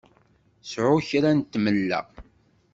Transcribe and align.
Sεu 0.69 0.95
kra 1.07 1.31
n 1.37 1.39
tmella! 1.51 1.99